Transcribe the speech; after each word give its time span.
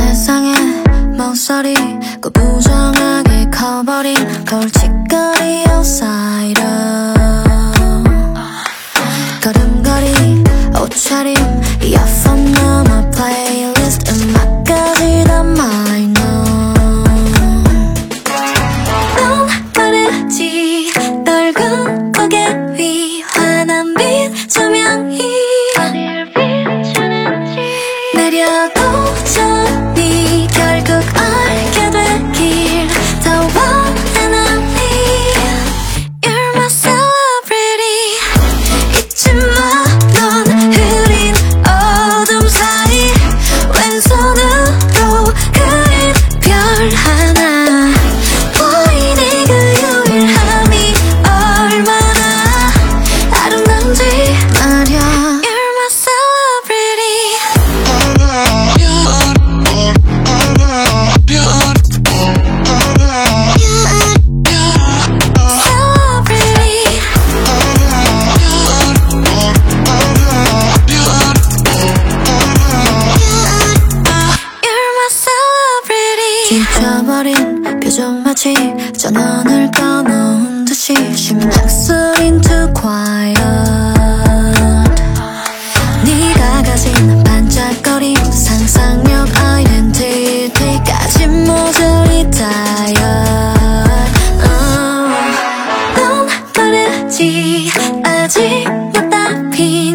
세상의 0.00 0.54
모서리 1.16 1.74
구부정하게 2.22 3.50
커버린 3.50 4.14
골칫거리 4.48 5.64
outsider. 5.68 7.14
걸음걸이 9.42 10.44
옷차림 10.82 11.34
이어폰 11.82 12.52
넘어 12.52 13.10
플레이리스트 13.10 14.10
음악까지 14.10 15.24
다 15.26 15.42
마이너 15.42 16.20
넌 19.16 19.46
모르지 19.74 20.92
떨군 21.24 22.12
고개 22.12 22.36
위 22.78 23.22
환한 23.22 23.94
빛 23.94 24.48
조명이 24.48 25.29
지쳐버린 76.80 77.62
표정 77.80 78.22
마치 78.22 78.54
전원을 78.96 79.70
꺼놓은 79.70 80.64
듯이 80.64 80.94
심장 81.14 81.68
소린 81.68 82.40
too 82.40 82.72
quiet 82.72 83.38
네가 86.02 86.62
가진 86.62 87.22
반짝거림 87.22 88.16
상상력 88.16 89.28
아이덴티티까지 89.38 91.26
모조리 91.26 92.30
tired 92.30 92.96
넌 95.96 96.26
빠르지 96.54 97.70
아직 98.04 98.64
몇 98.94 99.50
핀널 99.50 99.89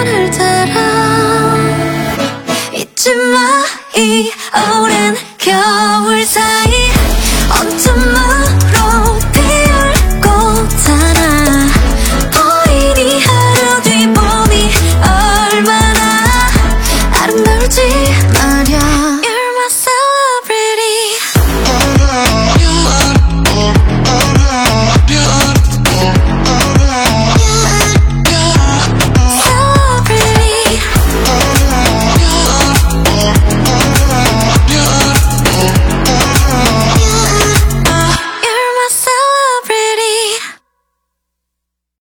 정선을 0.00 0.30
따라. 0.30 1.56
잊지 2.72 3.14
마 3.14 3.80
이 3.96 4.30
오랜 4.82 5.14
겨울 5.36 6.24
사이 6.24 6.89